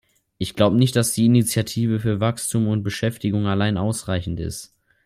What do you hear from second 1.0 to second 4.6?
die Initiative für Wachstum und Beschäftigung allein ausreichend